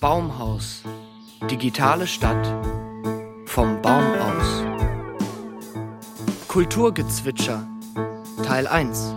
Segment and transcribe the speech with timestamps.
[0.00, 0.82] Baumhaus.
[1.50, 2.46] Digitale Stadt.
[3.46, 4.62] Vom Baum aus.
[6.48, 7.66] Kulturgezwitscher.
[8.44, 9.14] Teil 1.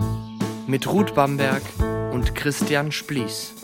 [0.67, 1.63] Mit Ruth Bamberg
[2.13, 3.55] und Christian Splies.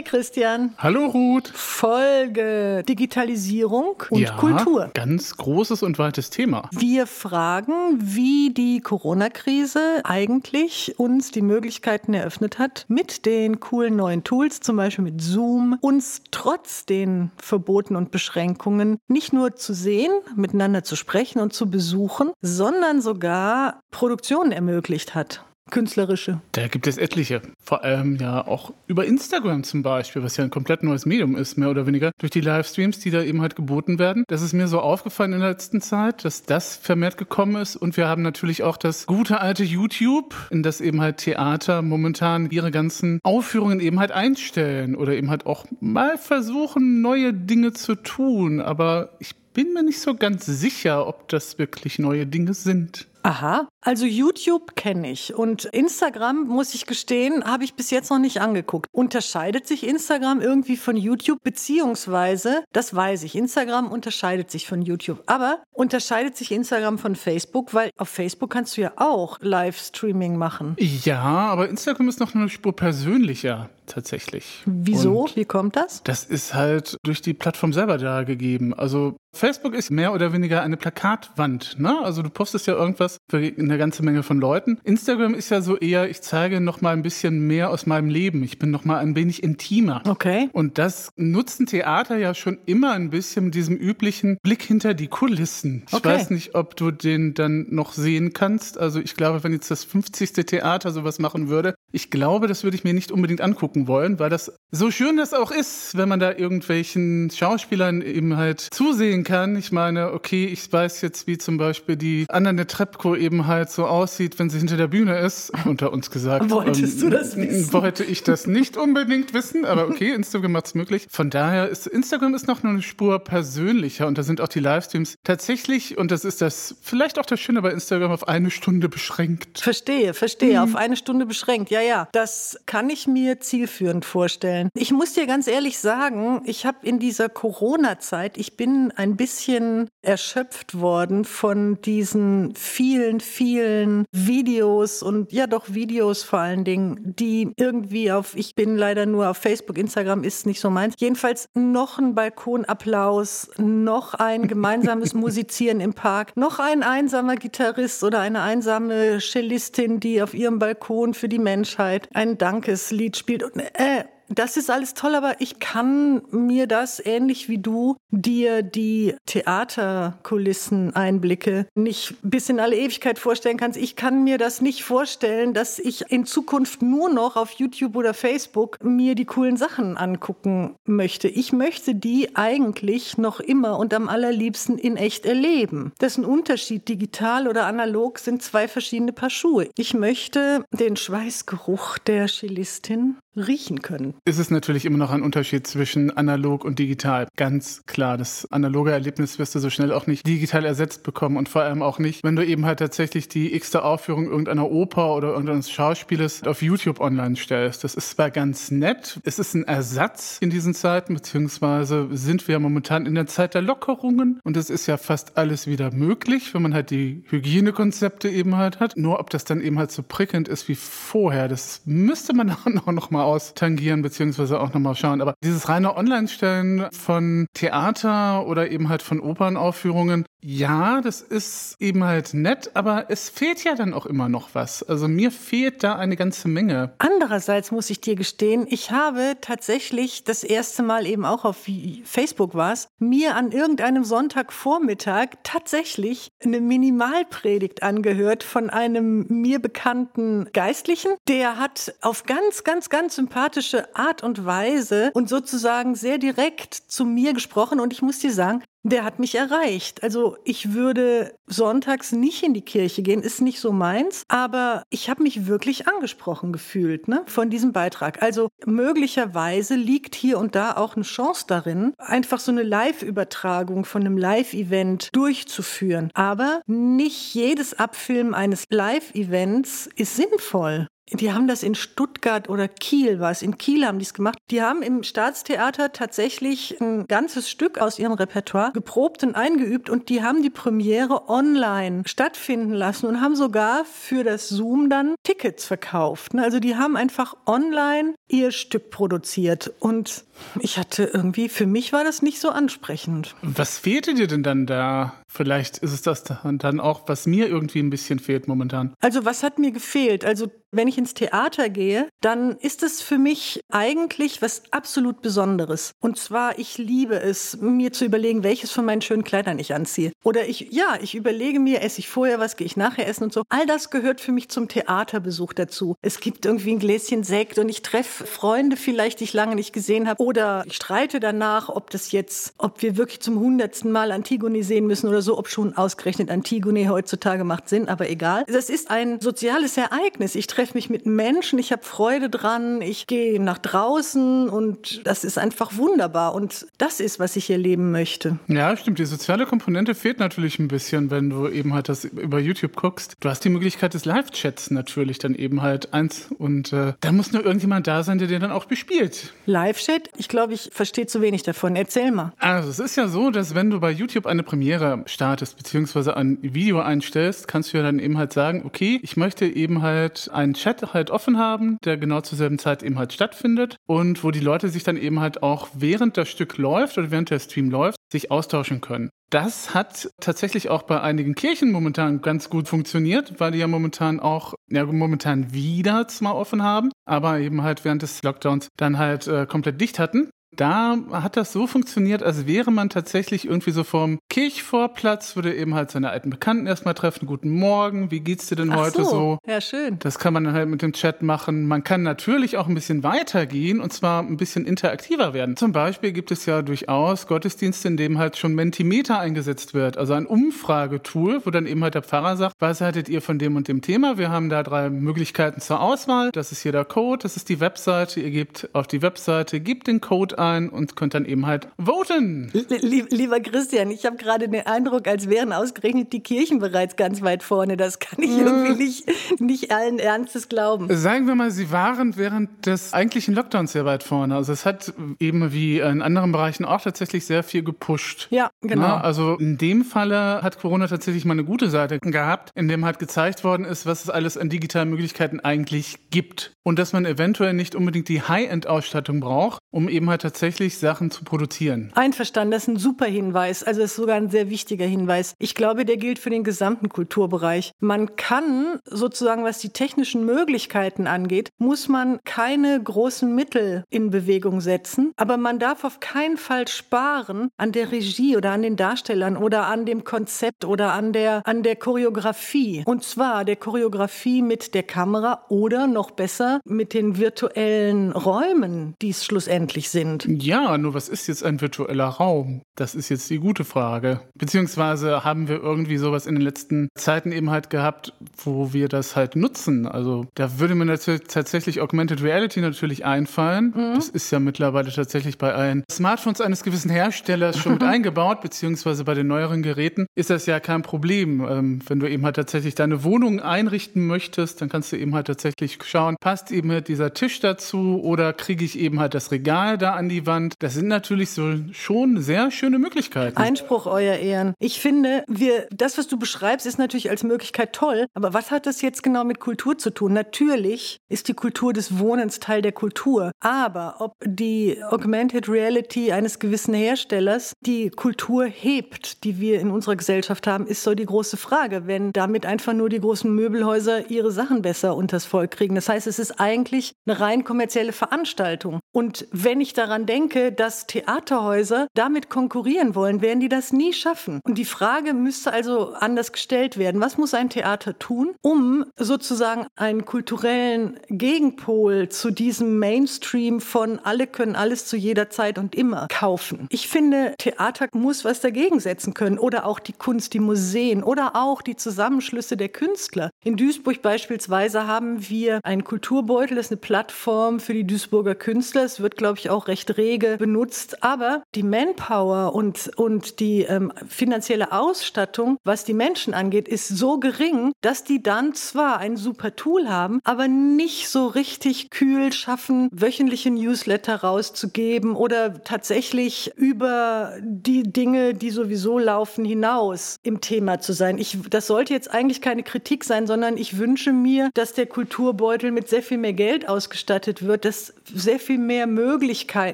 [0.00, 0.72] Hey Christian.
[0.78, 1.48] Hallo Ruth.
[1.48, 4.90] Folge Digitalisierung und ja, Kultur.
[4.94, 6.70] Ganz großes und weites Thema.
[6.72, 14.24] Wir fragen, wie die Corona-Krise eigentlich uns die Möglichkeiten eröffnet hat, mit den coolen neuen
[14.24, 20.12] Tools, zum Beispiel mit Zoom, uns trotz den Verboten und Beschränkungen nicht nur zu sehen,
[20.34, 26.40] miteinander zu sprechen und zu besuchen, sondern sogar Produktionen ermöglicht hat künstlerische?
[26.52, 27.42] Da gibt es etliche.
[27.62, 31.56] Vor allem ja auch über Instagram zum Beispiel, was ja ein komplett neues Medium ist,
[31.56, 34.24] mehr oder weniger, durch die Livestreams, die da eben halt geboten werden.
[34.28, 37.76] Das ist mir so aufgefallen in der letzten Zeit, dass das vermehrt gekommen ist.
[37.76, 42.50] Und wir haben natürlich auch das gute alte YouTube, in das eben halt Theater momentan
[42.50, 47.94] ihre ganzen Aufführungen eben halt einstellen oder eben halt auch mal versuchen, neue Dinge zu
[47.94, 48.60] tun.
[48.60, 53.06] Aber ich bin mir nicht so ganz sicher, ob das wirklich neue Dinge sind.
[53.22, 58.18] Aha, also YouTube kenne ich und Instagram, muss ich gestehen, habe ich bis jetzt noch
[58.18, 58.86] nicht angeguckt.
[58.92, 61.38] Unterscheidet sich Instagram irgendwie von YouTube?
[61.42, 65.22] Beziehungsweise, das weiß ich, Instagram unterscheidet sich von YouTube.
[65.26, 67.74] Aber unterscheidet sich Instagram von Facebook?
[67.74, 70.76] Weil auf Facebook kannst du ja auch Livestreaming machen.
[70.78, 74.62] Ja, aber Instagram ist noch eine Spur persönlicher tatsächlich.
[74.66, 75.22] Wieso?
[75.22, 76.02] Und Wie kommt das?
[76.02, 78.74] Das ist halt durch die Plattform selber da gegeben.
[78.74, 81.78] Also Facebook ist mehr oder weniger eine Plakatwand.
[81.78, 81.98] Ne?
[82.02, 84.78] Also du postest ja irgendwas für eine ganze Menge von Leuten.
[84.82, 88.42] Instagram ist ja so eher, ich zeige noch mal ein bisschen mehr aus meinem Leben.
[88.42, 90.02] Ich bin noch mal ein wenig intimer.
[90.06, 90.48] Okay.
[90.52, 95.08] Und das nutzen Theater ja schon immer ein bisschen mit diesem üblichen Blick hinter die
[95.08, 95.84] Kulissen.
[95.88, 96.08] Ich okay.
[96.08, 98.78] weiß nicht, ob du den dann noch sehen kannst.
[98.78, 100.32] Also ich glaube, wenn jetzt das 50.
[100.46, 104.30] Theater sowas machen würde, ich glaube, das würde ich mir nicht unbedingt angucken wollen, weil
[104.30, 109.24] das so schön das auch ist, wenn man da irgendwelchen Schauspielern eben halt zusehen sehen
[109.24, 109.56] kann.
[109.56, 113.86] Ich meine, okay, ich weiß jetzt, wie zum Beispiel die Anna Trepko eben halt so
[113.86, 116.50] aussieht, wenn sie hinter der Bühne ist, unter uns gesagt.
[116.50, 117.72] Wolltest ähm, du das wissen?
[117.72, 121.06] Wollte ich das nicht unbedingt wissen, aber okay, Instagram macht es möglich.
[121.10, 125.16] Von daher ist Instagram ist noch eine Spur persönlicher und da sind auch die Livestreams
[125.24, 129.60] tatsächlich, und das ist das vielleicht auch das Schöne bei Instagram, auf eine Stunde beschränkt.
[129.60, 130.64] Verstehe, verstehe, mhm.
[130.64, 131.70] auf eine Stunde beschränkt.
[131.70, 133.40] Ja, ja, das kann ich mir
[133.70, 134.68] zielführend vorstellen.
[134.74, 139.88] Ich muss dir ganz ehrlich sagen, ich habe in dieser Corona-Zeit, ich bin ein bisschen
[140.02, 147.52] erschöpft worden von diesen vielen, vielen Videos und ja doch Videos vor allen Dingen, die
[147.56, 150.94] irgendwie auf, ich bin leider nur auf Facebook, Instagram ist nicht so meins.
[150.98, 158.20] Jedenfalls noch ein Balkonapplaus, noch ein gemeinsames Musizieren im Park, noch ein einsamer Gitarrist oder
[158.20, 163.42] eine einsame Cellistin, die auf ihrem Balkon für die Menschheit ein Dankeslied spielt.
[163.42, 168.62] Und, äh, das ist alles toll, aber ich kann mir das ähnlich wie du dir
[168.62, 173.76] die Theaterkulissen Einblicke nicht bis in alle Ewigkeit vorstellen kannst.
[173.76, 178.14] Ich kann mir das nicht vorstellen, dass ich in Zukunft nur noch auf YouTube oder
[178.14, 181.26] Facebook mir die coolen Sachen angucken möchte.
[181.26, 185.92] Ich möchte die eigentlich noch immer und am allerliebsten in echt erleben.
[185.98, 186.88] Das ist ein Unterschied.
[186.88, 189.68] Digital oder analog sind zwei verschiedene Paar Schuhe.
[189.76, 194.14] Ich möchte den Schweißgeruch der Cellistin riechen können.
[194.24, 197.28] Ist es natürlich immer noch ein Unterschied zwischen analog und digital.
[197.36, 198.16] Ganz klar.
[198.16, 201.82] Das analoge Erlebnis wirst du so schnell auch nicht digital ersetzt bekommen und vor allem
[201.82, 206.42] auch nicht, wenn du eben halt tatsächlich die x-te Aufführung irgendeiner Oper oder irgendeines Schauspieles
[206.44, 207.84] auf YouTube online stellst.
[207.84, 212.58] Das ist zwar ganz nett, es ist ein Ersatz in diesen Zeiten, beziehungsweise sind wir
[212.58, 216.62] momentan in der Zeit der Lockerungen und es ist ja fast alles wieder möglich, wenn
[216.62, 218.96] man halt die Hygienekonzepte eben halt hat.
[218.96, 222.66] Nur ob das dann eben halt so prickelnd ist wie vorher, das müsste man auch
[222.66, 225.20] noch mal austangieren, beziehungsweise auch nochmal schauen.
[225.20, 232.04] Aber dieses reine Online-Stellen von Theater oder eben halt von Opernaufführungen, ja, das ist eben
[232.04, 234.82] halt nett, aber es fehlt ja dann auch immer noch was.
[234.82, 236.92] Also mir fehlt da eine ganze Menge.
[236.98, 241.68] Andererseits muss ich dir gestehen, ich habe tatsächlich das erste Mal eben auch auf
[242.04, 250.48] Facebook war es, mir an irgendeinem Sonntagvormittag tatsächlich eine Minimalpredigt angehört von einem mir bekannten
[250.52, 251.12] Geistlichen.
[251.28, 257.04] Der hat auf ganz, ganz, ganz sympathische Art und Weise und sozusagen sehr direkt zu
[257.04, 257.78] mir gesprochen.
[257.80, 260.02] Und ich muss dir sagen, der hat mich erreicht.
[260.02, 265.10] Also ich würde sonntags nicht in die Kirche gehen, ist nicht so meins, aber ich
[265.10, 268.22] habe mich wirklich angesprochen gefühlt ne, von diesem Beitrag.
[268.22, 274.02] Also möglicherweise liegt hier und da auch eine Chance darin, einfach so eine Live-Übertragung von
[274.02, 276.10] einem Live-Event durchzuführen.
[276.14, 280.86] Aber nicht jedes Abfilmen eines Live-Events ist sinnvoll.
[281.12, 283.42] Die haben das in Stuttgart oder Kiel was.
[283.42, 284.38] In Kiel haben die es gemacht.
[284.50, 290.08] Die haben im Staatstheater tatsächlich ein ganzes Stück aus ihrem Repertoire geprobt und eingeübt und
[290.08, 295.64] die haben die Premiere online stattfinden lassen und haben sogar für das Zoom dann Tickets
[295.64, 296.34] verkauft.
[296.34, 296.42] Ne?
[296.42, 300.24] Also die haben einfach online ihr Stück produziert und
[300.60, 303.34] ich hatte irgendwie, für mich war das nicht so ansprechend.
[303.42, 305.14] Was fehlte dir denn dann da?
[305.28, 308.94] Vielleicht ist es das dann auch, was mir irgendwie ein bisschen fehlt momentan.
[309.00, 310.24] Also was hat mir gefehlt?
[310.24, 315.94] Also wenn ich ins Theater gehe, dann ist es für mich eigentlich was absolut Besonderes.
[316.00, 320.12] Und zwar, ich liebe es, mir zu überlegen, welches von meinen schönen Kleidern ich anziehe.
[320.22, 323.32] Oder ich, ja, ich überlege mir, esse ich vorher was, gehe ich nachher essen und
[323.32, 323.42] so.
[323.48, 325.96] All das gehört für mich zum Theaterbesuch dazu.
[326.02, 329.72] Es gibt irgendwie ein Gläschen Sekt und ich treffe Freunde vielleicht, die ich lange nicht
[329.72, 330.22] gesehen habe.
[330.30, 334.86] Oder ich streite danach, ob das jetzt, ob wir wirklich zum hundertsten Mal Antigone sehen
[334.86, 338.44] müssen oder so, ob schon ausgerechnet Antigone heutzutage macht Sinn, aber egal.
[338.46, 340.36] Das ist ein soziales Ereignis.
[340.36, 345.24] Ich treffe mich mit Menschen, ich habe Freude dran, ich gehe nach draußen und das
[345.24, 346.36] ist einfach wunderbar.
[346.36, 348.38] Und das ist, was ich hier leben möchte.
[348.46, 349.00] Ja, stimmt.
[349.00, 353.16] Die soziale Komponente fehlt natürlich ein bisschen, wenn du eben halt das über YouTube guckst.
[353.18, 357.32] Du hast die Möglichkeit des Live-Chats natürlich dann eben halt eins und äh, da muss
[357.32, 359.34] nur irgendjemand da sein, der dir dann auch bespielt.
[359.46, 360.08] Live-Chat?
[360.20, 361.76] Ich glaube, ich verstehe zu wenig davon.
[361.76, 362.34] Erzähl mal.
[362.36, 366.36] Also es ist ja so, dass wenn du bei YouTube eine Premiere startest, beziehungsweise ein
[366.42, 370.52] Video einstellst, kannst du ja dann eben halt sagen, okay, ich möchte eben halt einen
[370.52, 374.40] Chat halt offen haben, der genau zur selben Zeit eben halt stattfindet und wo die
[374.40, 377.96] Leute sich dann eben halt auch während das Stück läuft oder während der Stream läuft,
[378.10, 379.10] sich austauschen können.
[379.30, 384.18] Das hat tatsächlich auch bei einigen Kirchen momentan ganz gut funktioniert, weil die ja momentan
[384.18, 389.28] auch, ja, momentan wieder zwar offen haben, aber eben halt während des Lockdowns dann halt
[389.28, 390.30] äh, komplett dicht hatten.
[390.56, 395.74] Da hat das so funktioniert, als wäre man tatsächlich irgendwie so vom Kirchvorplatz, würde eben
[395.74, 397.26] halt seine alten Bekannten erstmal treffen.
[397.26, 399.10] Guten Morgen, wie geht's dir denn Ach heute so?
[399.10, 399.38] so?
[399.46, 399.98] Ja, schön.
[400.00, 401.68] Das kann man dann halt mit dem Chat machen.
[401.68, 405.56] Man kann natürlich auch ein bisschen weitergehen und zwar ein bisschen interaktiver werden.
[405.56, 410.14] Zum Beispiel gibt es ja durchaus Gottesdienste, in dem halt schon Mentimeter eingesetzt wird, also
[410.14, 413.68] ein Umfragetool, wo dann eben halt der Pfarrer sagt, was haltet ihr von dem und
[413.68, 414.18] dem Thema?
[414.18, 416.30] Wir haben da drei Möglichkeiten zur Auswahl.
[416.32, 418.20] Das ist hier der Code, das ist die Webseite.
[418.20, 422.50] Ihr gebt auf die Webseite, gebt den Code ein und könnt dann eben halt voten.
[422.52, 427.22] Lie- Lieber Christian, ich habe gerade den Eindruck, als wären ausgerechnet die Kirchen bereits ganz
[427.22, 427.76] weit vorne.
[427.76, 430.88] Das kann ich irgendwie nicht, nicht allen Ernstes glauben.
[430.96, 434.34] Sagen wir mal, sie waren während des eigentlichen Lockdowns sehr weit vorne.
[434.34, 438.28] Also es hat eben wie in anderen Bereichen auch tatsächlich sehr viel gepusht.
[438.30, 438.82] Ja, genau.
[438.82, 442.84] Na, also in dem Falle hat Corona tatsächlich mal eine gute Seite gehabt, in dem
[442.84, 446.52] halt gezeigt worden ist, was es alles an digitalen Möglichkeiten eigentlich gibt.
[446.62, 451.24] Und dass man eventuell nicht unbedingt die High-End-Ausstattung braucht, um eben halt tatsächlich Sachen zu
[451.24, 451.90] produzieren.
[451.96, 453.64] Einverstanden, das ist ein super Hinweis.
[453.64, 455.34] Also das ist sogar ein sehr wichtiger Hinweis.
[455.40, 457.72] Ich glaube, der gilt für den gesamten Kulturbereich.
[457.80, 464.60] Man kann sozusagen, was die technischen Möglichkeiten angeht, muss man keine großen Mittel in Bewegung
[464.60, 465.12] setzen.
[465.16, 469.66] Aber man darf auf keinen Fall sparen an der Regie oder an den Darstellern oder
[469.66, 472.84] an dem Konzept oder an der, an der Choreografie.
[472.86, 479.10] Und zwar der Choreografie mit der Kamera oder noch besser mit den virtuellen Räumen, die
[479.10, 480.19] es schlussendlich sind.
[480.26, 482.62] Ja, nur was ist jetzt ein virtueller Raum?
[482.76, 484.20] Das ist jetzt die gute Frage.
[484.34, 489.16] Beziehungsweise haben wir irgendwie sowas in den letzten Zeiten eben halt gehabt, wo wir das
[489.16, 489.86] halt nutzen.
[489.86, 493.72] Also da würde mir natürlich tatsächlich Augmented Reality natürlich einfallen.
[493.94, 499.04] Das ist ja mittlerweile tatsächlich bei allen Smartphones eines gewissen Herstellers schon mit eingebaut, beziehungsweise
[499.04, 501.46] bei den neueren Geräten ist das ja kein Problem.
[501.48, 505.26] Ähm, wenn du eben halt tatsächlich deine Wohnung einrichten möchtest, dann kannst du eben halt
[505.26, 509.78] tatsächlich schauen, passt eben halt dieser Tisch dazu oder kriege ich eben halt das Regal
[509.78, 510.54] da an die Wand.
[510.58, 513.36] Das sind natürlich so schon sehr schöne Möglichkeiten.
[513.36, 514.54] Einspruch, Euer Ehren.
[514.58, 518.06] Ich finde, wir, das, was du beschreibst, ist natürlich als Möglichkeit toll.
[518.14, 520.12] Aber was hat das jetzt genau mit Kultur zu tun?
[520.12, 523.32] Natürlich ist die Kultur des Wohnens Teil der Kultur.
[523.40, 529.96] Aber ob die Augmented Reality eines gewissen Herstellers die Kultur hebt, die wir in unserer
[529.96, 534.30] Gesellschaft haben, ist so die große Frage, wenn damit einfach nur die großen Möbelhäuser ihre
[534.30, 535.74] Sachen besser unters Volk kriegen.
[535.74, 538.80] Das heißt, es ist eigentlich eine rein kommerzielle Veranstaltung.
[538.92, 544.40] Und wenn ich daran denke, dass Theaterhäuser damit konkurrieren wollen, werden die das nie schaffen.
[544.44, 547.00] Und die Frage müsste also anders gestellt werden.
[547.00, 554.26] Was muss ein Theater tun, um sozusagen einen kulturellen Gegenpol zu diesem Mainstream von alle
[554.26, 556.66] können alles zu jeder Zeit und immer kaufen?
[556.70, 561.36] Ich finde, Theater muss was dagegen setzen können oder auch die Kunst, die Museen oder
[561.36, 563.30] auch die Zusammenschlüsse der Künstler.
[563.44, 568.84] In Duisburg beispielsweise haben wir einen Kulturbeutel, das ist eine Plattform für die Duisburger Künstler.
[568.84, 571.02] Es wird, glaube ich, auch recht rege benutzt.
[571.02, 577.18] Aber die Manpower und, und die ähm, finanzielle Ausstattung, was die Menschen angeht, ist so
[577.18, 582.88] gering, dass die dann zwar ein super Tool haben, aber nicht so richtig kühl schaffen,
[582.92, 590.92] wöchentliche Newsletter rauszugeben oder tatsächlich über die Dinge, die sowieso laufen, hinaus im Thema zu
[590.92, 591.18] sein.
[591.18, 595.70] Ich, das sollte jetzt eigentlich keine Kritik sein, sondern ich wünsche mir, dass der Kulturbeutel
[595.70, 599.69] mit sehr viel mehr Geld ausgestattet wird, dass sehr viel mehr Möglichkeiten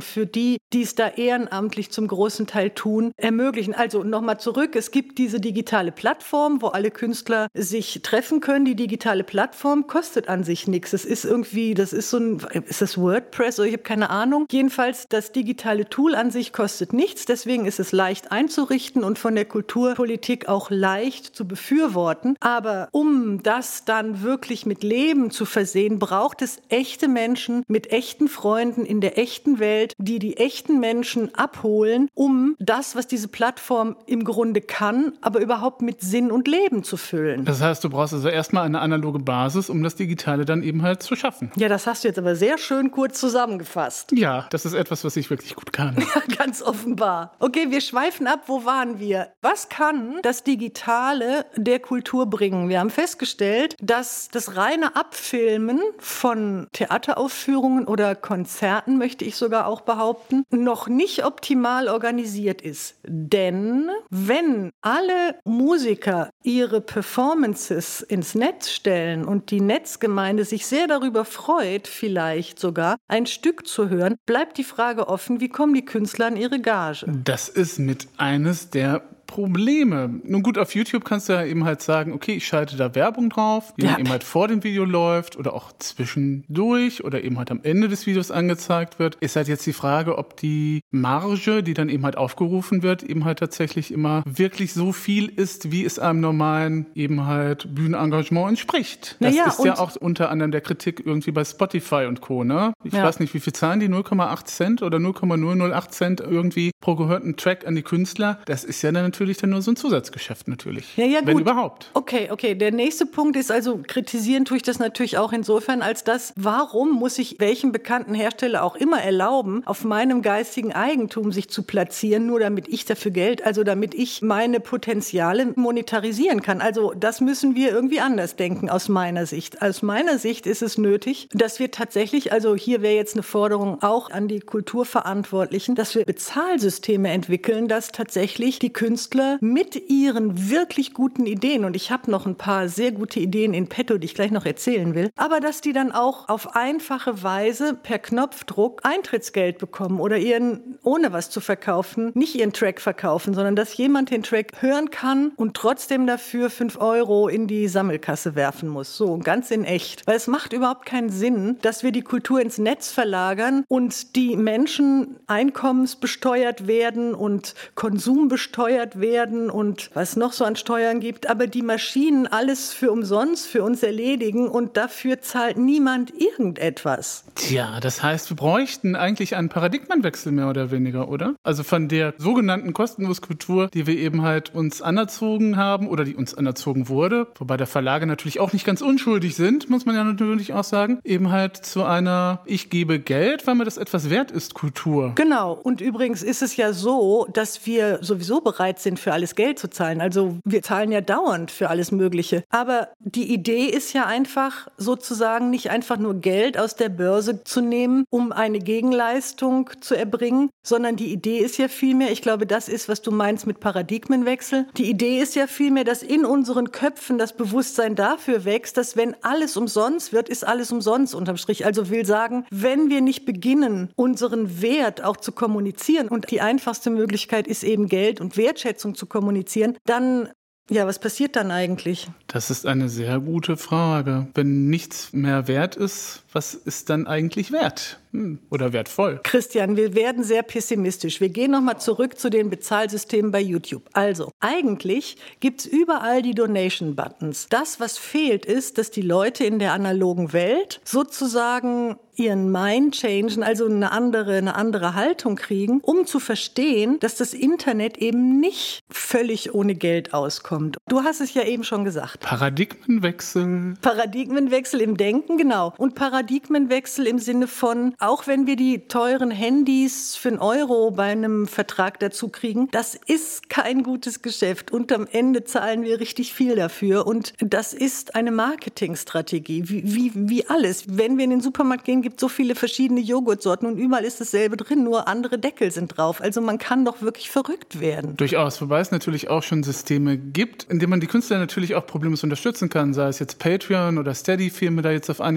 [0.00, 3.74] für die, die es da ehrenamtlich zum großen Teil tun, ermöglichen.
[3.74, 8.64] Also nochmal zurück, es gibt diese digitale Plattform, wo alle Künstler sich treffen können.
[8.64, 10.92] Die digitale Plattform kostet an sich nichts.
[10.92, 14.46] Es ist irgendwie, das ist so ein, ist das WordPress oder ich habe keine Ahnung.
[14.50, 17.26] Jedenfalls, das digitale Tool an sich kostet nichts.
[17.26, 22.36] Deswegen ist es leicht einzurichten und von der Kulturpolitik auch leicht zu befürworten.
[22.40, 28.28] Aber um das dann wirklich mit Leben zu versehen, braucht es echte Menschen mit echten
[28.28, 33.96] Freunden in der echten Welt, die die echten Menschen abholen, um das, was diese Plattform
[34.06, 37.44] im Grunde kann, aber überhaupt mit Sinn und Leben zu füllen.
[37.44, 41.02] Das heißt, du brauchst also erstmal eine analoge Basis, um das Digitale dann eben halt
[41.02, 41.50] zu schaffen.
[41.56, 44.12] Ja, das hast du jetzt aber sehr schön kurz zusammengefasst.
[44.12, 45.96] Ja, das ist etwas, was ich wirklich gut kann.
[46.16, 47.32] Ja, ganz offenbar.
[47.40, 48.44] Okay, wir schweifen ab.
[48.46, 49.28] Wo waren wir?
[49.42, 52.68] Was kann das Digitale der Kultur bringen?
[52.68, 59.82] Wir haben festgestellt, dass das reine Abfilmen von Theateraufführungen oder Konzerten, möchte ich sogar auch
[59.82, 62.96] behaupten, noch nicht optimal organisiert ist.
[63.06, 71.24] Denn wenn alle Musiker ihre Performances ins Netz stellen und die Netzgemeinde sich sehr darüber
[71.24, 76.26] freut, vielleicht sogar ein Stück zu hören, bleibt die Frage offen, wie kommen die Künstler
[76.26, 77.06] an ihre Gage?
[77.24, 80.20] Das ist mit eines der Probleme.
[80.24, 83.30] Nun gut, auf YouTube kannst du ja eben halt sagen, okay, ich schalte da Werbung
[83.30, 83.98] drauf, die ja.
[83.98, 88.06] eben halt vor dem Video läuft oder auch zwischendurch oder eben halt am Ende des
[88.06, 89.16] Videos angezeigt wird.
[89.16, 93.24] Ist halt jetzt die Frage, ob die Marge, die dann eben halt aufgerufen wird, eben
[93.24, 99.16] halt tatsächlich immer wirklich so viel ist, wie es einem normalen eben halt Bühnenengagement entspricht.
[99.20, 102.44] Das naja, ist ja auch unter anderem der Kritik irgendwie bei Spotify und Co.
[102.44, 102.72] Ne?
[102.84, 103.04] Ich ja.
[103.04, 103.88] weiß nicht, wie viel zahlen die?
[103.88, 108.38] 0,8 Cent oder 0,008 Cent irgendwie pro gehörten Track an die Künstler.
[108.46, 110.96] Das ist ja dann natürlich dann nur so ein Zusatzgeschäft natürlich.
[110.96, 111.28] Ja, ja, gut.
[111.28, 111.90] Wenn überhaupt.
[111.94, 112.54] Okay, okay.
[112.54, 116.92] Der nächste Punkt ist also, kritisieren tue ich das natürlich auch insofern, als das, warum
[116.92, 122.26] muss ich welchen bekannten Hersteller auch immer erlauben, auf meinem geistigen Eigentum sich zu platzieren,
[122.26, 126.60] nur damit ich dafür Geld, also damit ich meine Potenziale monetarisieren kann.
[126.60, 129.62] Also das müssen wir irgendwie anders denken aus meiner Sicht.
[129.62, 133.82] Aus meiner Sicht ist es nötig, dass wir tatsächlich, also hier wäre jetzt eine Forderung
[133.82, 140.50] auch an die Kulturverantwortlichen, dass wir Bezahlsysteme entwickeln, dass tatsächlich die Künstler Künstler mit ihren
[140.50, 144.06] wirklich guten Ideen, und ich habe noch ein paar sehr gute Ideen in petto, die
[144.06, 148.80] ich gleich noch erzählen will, aber dass die dann auch auf einfache Weise per Knopfdruck
[148.82, 154.10] Eintrittsgeld bekommen oder ihren, ohne was zu verkaufen, nicht ihren Track verkaufen, sondern dass jemand
[154.10, 158.96] den Track hören kann und trotzdem dafür fünf Euro in die Sammelkasse werfen muss.
[158.96, 160.06] So, ganz in echt.
[160.06, 164.36] Weil es macht überhaupt keinen Sinn, dass wir die Kultur ins Netz verlagern und die
[164.36, 171.62] Menschen einkommensbesteuert werden und konsumbesteuert werden und was noch so an Steuern gibt, aber die
[171.62, 177.24] Maschinen alles für umsonst für uns erledigen und dafür zahlt niemand irgendetwas.
[177.34, 181.34] Tja, das heißt, wir bräuchten eigentlich einen Paradigmenwechsel mehr oder weniger, oder?
[181.42, 186.14] Also von der sogenannten kostenlos Kultur, die wir eben halt uns anerzogen haben oder die
[186.14, 190.04] uns anerzogen wurde, wobei der Verlage natürlich auch nicht ganz unschuldig sind, muss man ja
[190.04, 194.30] natürlich auch sagen, eben halt zu einer ich gebe Geld, weil mir das etwas wert
[194.30, 195.12] ist, Kultur.
[195.14, 195.52] Genau.
[195.52, 199.58] Und übrigens ist es ja so, dass wir sowieso bereit sind, sind, für alles Geld
[199.58, 200.00] zu zahlen.
[200.00, 202.44] Also wir zahlen ja dauernd für alles Mögliche.
[202.50, 207.60] Aber die Idee ist ja einfach sozusagen nicht einfach nur Geld aus der Börse zu
[207.60, 212.68] nehmen, um eine Gegenleistung zu erbringen, sondern die Idee ist ja vielmehr, ich glaube, das
[212.68, 214.66] ist, was du meinst mit Paradigmenwechsel.
[214.76, 219.16] Die Idee ist ja vielmehr, dass in unseren Köpfen das Bewusstsein dafür wächst, dass wenn
[219.22, 221.66] alles umsonst wird, ist alles umsonst unterm Strich.
[221.66, 226.90] Also will sagen, wenn wir nicht beginnen, unseren Wert auch zu kommunizieren und die einfachste
[226.90, 230.28] Möglichkeit ist eben Geld und Wertschätzung Wertschätzung zu kommunizieren, dann
[230.68, 232.08] ja, was passiert dann eigentlich?
[232.26, 234.26] Das ist eine sehr gute Frage.
[234.34, 239.20] Wenn nichts mehr wert ist, was ist dann eigentlich wert hm, oder wertvoll?
[239.22, 241.20] Christian, wir werden sehr pessimistisch.
[241.20, 243.82] Wir gehen nochmal zurück zu den Bezahlsystemen bei YouTube.
[243.92, 247.48] Also, eigentlich gibt es überall die Donation-Buttons.
[247.48, 253.42] Das, was fehlt, ist, dass die Leute in der analogen Welt sozusagen ihren Mind changen,
[253.42, 258.80] also eine andere, eine andere Haltung kriegen, um zu verstehen, dass das Internet eben nicht
[258.90, 260.78] völlig ohne Geld auskommt.
[260.88, 262.20] Du hast es ja eben schon gesagt.
[262.20, 263.74] Paradigmenwechsel.
[263.80, 265.74] Paradigmenwechsel im Denken, genau.
[265.78, 271.04] Und Paradigmenwechsel im Sinne von, auch wenn wir die teuren Handys für einen Euro bei
[271.04, 274.72] einem Vertrag dazu kriegen, das ist kein gutes Geschäft.
[274.72, 277.06] Und am Ende zahlen wir richtig viel dafür.
[277.06, 280.84] Und das ist eine Marketingstrategie, wie, wie, wie alles.
[280.88, 284.20] Wenn wir in den Supermarkt gehen, gibt es so viele verschiedene Joghurtsorten und überall ist
[284.20, 286.20] dasselbe drin, nur andere Deckel sind drauf.
[286.20, 288.16] Also man kann doch wirklich verrückt werden.
[288.16, 291.86] Durchaus, wobei es natürlich auch schon Systeme gibt, in denen man die Künstler natürlich auch
[291.86, 295.36] problemlos unterstützen kann, sei es jetzt Patreon oder Steady, filme da jetzt auf ein.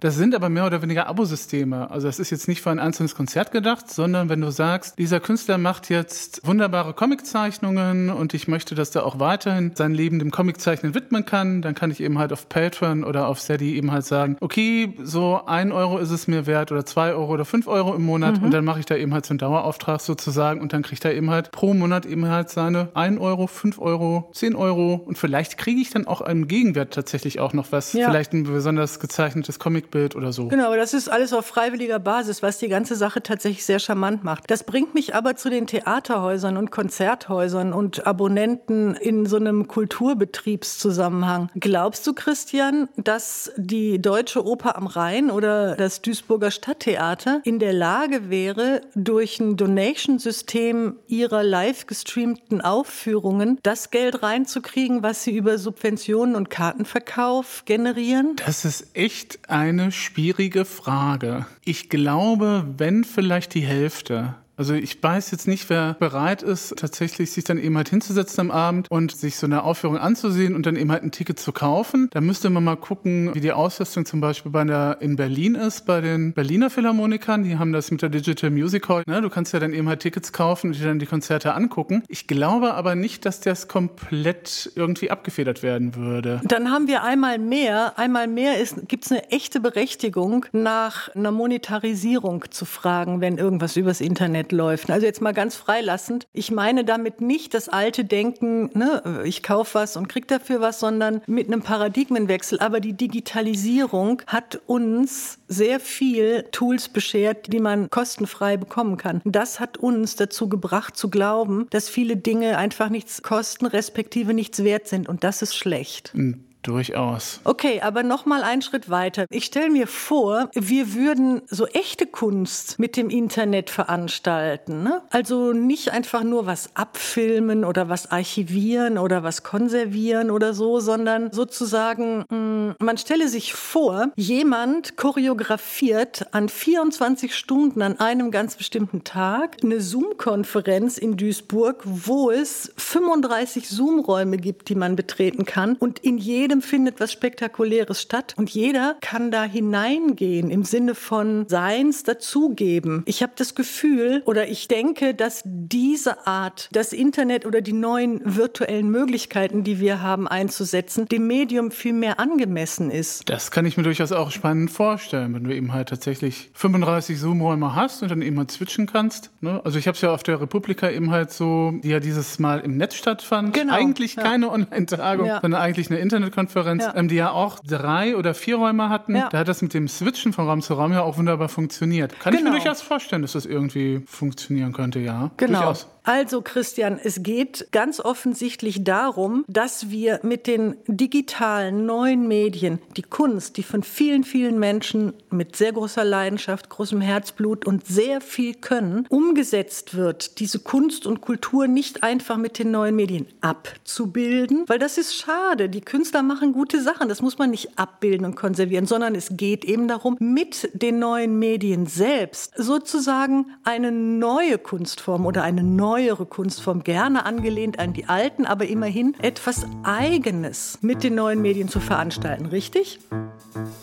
[0.00, 1.90] Das sind aber mehr oder weniger Abosysteme.
[1.96, 5.18] Also das ist jetzt nicht für ein einzelnes Konzert gedacht, sondern wenn du sagst, dieser
[5.18, 10.30] Künstler macht jetzt wunderbare Comiczeichnungen und ich möchte, dass er auch weiterhin sein Leben dem
[10.30, 14.04] Comiczeichnen widmen kann, dann kann ich eben halt auf Patreon oder auf Steady eben halt
[14.04, 17.94] sagen, okay, so ein Euro ist es mir wert oder zwei Euro oder fünf Euro
[17.94, 18.44] im Monat mhm.
[18.44, 21.14] und dann mache ich da eben halt so einen Dauerauftrag sozusagen und dann kriegt er
[21.14, 25.56] eben halt pro Monat eben halt seine ein Euro, fünf Euro, zehn Euro und vielleicht
[25.56, 28.10] kriege ich dann auch einen Gegenwert tatsächlich auch noch was, ja.
[28.10, 30.48] vielleicht ein besonders gezeichnetes Comicbild oder so.
[30.48, 31.46] Genau, aber das ist alles auf
[31.86, 34.50] freiwilliger Basis, was die ganze Sache tatsächlich sehr charmant macht.
[34.50, 41.50] Das bringt mich aber zu den Theaterhäusern und Konzerthäusern und Abonnenten in so einem Kulturbetriebszusammenhang.
[41.54, 47.72] Glaubst du, Christian, dass die Deutsche Oper am Rhein oder das Duisburger Stadttheater in der
[47.72, 55.58] Lage wäre, durch ein Donation-System ihrer live gestreamten Aufführungen das Geld reinzukriegen, was sie über
[55.58, 58.36] Subventionen und Kartenverkauf generieren?
[58.44, 61.46] Das ist echt eine schwierige Frage.
[61.68, 67.30] Ich glaube, wenn vielleicht die Hälfte also ich weiß jetzt nicht, wer bereit ist, tatsächlich
[67.30, 70.76] sich dann eben halt hinzusetzen am Abend und sich so eine Aufführung anzusehen und dann
[70.76, 72.08] eben halt ein Ticket zu kaufen.
[72.12, 75.84] Da müsste man mal gucken, wie die Auslastung zum Beispiel bei der in Berlin ist,
[75.84, 77.44] bei den Berliner Philharmonikern.
[77.44, 79.02] Die haben das mit der Digital Music Hall.
[79.06, 79.20] Ne?
[79.20, 82.02] Du kannst ja dann eben halt Tickets kaufen und dir dann die Konzerte angucken.
[82.08, 86.40] Ich glaube aber nicht, dass das komplett irgendwie abgefedert werden würde.
[86.44, 88.54] Dann haben wir einmal mehr, einmal mehr
[88.88, 94.52] gibt es eine echte Berechtigung, nach einer Monetarisierung zu fragen, wenn irgendwas übers Internet Internet
[94.52, 94.90] läuft.
[94.90, 96.26] Also jetzt mal ganz freilassend.
[96.32, 100.80] Ich meine damit nicht das alte Denken, ne, ich kaufe was und krieg dafür was,
[100.80, 102.60] sondern mit einem Paradigmenwechsel.
[102.60, 109.20] Aber die Digitalisierung hat uns sehr viel Tools beschert, die man kostenfrei bekommen kann.
[109.24, 114.64] Das hat uns dazu gebracht zu glauben, dass viele Dinge einfach nichts kosten, respektive nichts
[114.64, 115.08] wert sind.
[115.08, 116.12] Und das ist schlecht.
[116.14, 116.45] Mhm.
[116.66, 117.40] Durchaus.
[117.44, 119.26] Okay, aber noch mal einen Schritt weiter.
[119.30, 124.82] Ich stelle mir vor, wir würden so echte Kunst mit dem Internet veranstalten.
[124.82, 125.00] Ne?
[125.10, 131.32] Also nicht einfach nur was abfilmen oder was archivieren oder was konservieren oder so, sondern
[131.32, 138.56] sozusagen, mh, hm, man stelle sich vor, jemand choreografiert an 24 Stunden an einem ganz
[138.56, 145.76] bestimmten Tag eine Zoom-Konferenz in Duisburg, wo es 35 Zoom-Räume gibt, die man betreten kann
[145.76, 150.94] und in jedem jedem findet was Spektakuläres statt und jeder kann da hineingehen im Sinne
[150.94, 153.02] von Seins dazugeben.
[153.06, 158.20] Ich habe das Gefühl oder ich denke, dass diese Art, das Internet oder die neuen
[158.24, 163.28] virtuellen Möglichkeiten, die wir haben einzusetzen, dem Medium viel mehr angemessen ist.
[163.28, 167.74] Das kann ich mir durchaus auch spannend vorstellen, wenn du eben halt tatsächlich 35 Zoom-Räume
[167.74, 169.30] hast und dann eben halt switchen kannst.
[169.40, 169.60] Ne?
[169.64, 172.60] Also ich habe es ja auf der Republika eben halt so, die ja dieses Mal
[172.60, 173.52] im Netz stattfand.
[173.54, 173.74] Genau.
[173.74, 174.22] Eigentlich ja.
[174.22, 175.40] keine Online-Tagung, ja.
[175.40, 176.94] sondern eigentlich eine Internetkonferenz Konferenz, ja.
[176.94, 179.16] ähm, die ja auch drei oder vier Räume hatten.
[179.16, 179.28] Ja.
[179.30, 182.18] Da hat das mit dem Switchen von Raum zu Raum ja auch wunderbar funktioniert.
[182.20, 182.36] Kann genau.
[182.36, 182.64] ich mir genau.
[182.64, 185.30] durchaus vorstellen, dass das irgendwie funktionieren könnte, ja.
[185.36, 185.58] Genau.
[185.58, 185.88] Durchaus.
[186.06, 193.02] Also Christian, es geht ganz offensichtlich darum, dass wir mit den digitalen neuen Medien die
[193.02, 198.54] Kunst, die von vielen, vielen Menschen mit sehr großer Leidenschaft, großem Herzblut und sehr viel
[198.54, 204.78] Können umgesetzt wird, diese Kunst und Kultur nicht einfach mit den neuen Medien abzubilden, weil
[204.78, 205.68] das ist schade.
[205.68, 209.64] Die Künstler machen gute Sachen, das muss man nicht abbilden und konservieren, sondern es geht
[209.64, 216.26] eben darum, mit den neuen Medien selbst sozusagen eine neue Kunstform oder eine neue neuere
[216.26, 221.80] Kunstform, gerne angelehnt an die alten, aber immerhin etwas Eigenes mit den neuen Medien zu
[221.80, 222.98] veranstalten, richtig?